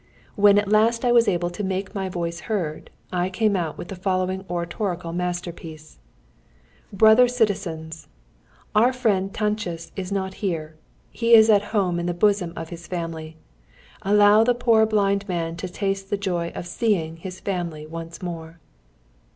When 0.33 0.57
at 0.57 0.67
last 0.67 1.05
I 1.05 1.11
was 1.11 1.27
able 1.27 1.51
to 1.51 1.63
make 1.63 1.93
my 1.93 2.09
voice 2.09 2.39
heard, 2.49 2.89
I 3.13 3.29
came 3.29 3.55
out 3.55 3.77
with 3.77 3.89
the 3.89 3.95
following 3.95 4.43
oratorical 4.49 5.13
masterpiece: 5.13 5.99
"Brother 6.91 7.27
citizens! 7.27 8.07
our 8.73 8.93
friend 8.93 9.31
Táncsis 9.31 9.91
is 9.95 10.11
not 10.11 10.33
here. 10.41 10.75
He 11.11 11.35
is 11.35 11.51
at 11.51 11.65
home 11.65 11.99
in 11.99 12.07
the 12.07 12.15
bosom 12.15 12.51
of 12.55 12.69
his 12.69 12.87
family. 12.87 13.37
Allow 14.01 14.43
the 14.43 14.55
poor 14.55 14.87
blind 14.87 15.27
man 15.29 15.55
to 15.57 15.69
taste 15.69 16.09
the 16.09 16.17
joy 16.17 16.51
of 16.55 16.65
seeing 16.65 17.17
his 17.17 17.39
family 17.39 17.85
once 17.85 18.23
more!" 18.23 18.59